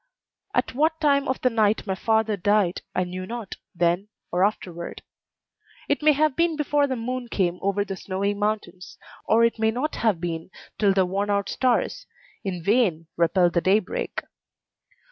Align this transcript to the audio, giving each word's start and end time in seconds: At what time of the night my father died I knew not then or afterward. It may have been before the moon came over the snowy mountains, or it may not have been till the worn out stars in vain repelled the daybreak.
At 0.55 0.73
what 0.73 0.99
time 0.99 1.27
of 1.27 1.39
the 1.41 1.51
night 1.51 1.85
my 1.85 1.93
father 1.93 2.35
died 2.35 2.81
I 2.95 3.03
knew 3.03 3.27
not 3.27 3.57
then 3.75 4.07
or 4.31 4.43
afterward. 4.43 5.03
It 5.87 6.01
may 6.01 6.13
have 6.13 6.35
been 6.35 6.55
before 6.55 6.87
the 6.87 6.95
moon 6.95 7.27
came 7.27 7.59
over 7.61 7.85
the 7.85 7.95
snowy 7.95 8.33
mountains, 8.33 8.97
or 9.27 9.43
it 9.45 9.59
may 9.59 9.69
not 9.69 9.97
have 9.97 10.19
been 10.19 10.49
till 10.79 10.93
the 10.95 11.05
worn 11.05 11.29
out 11.29 11.49
stars 11.49 12.07
in 12.43 12.63
vain 12.63 13.09
repelled 13.15 13.53
the 13.53 13.61
daybreak. 13.61 14.23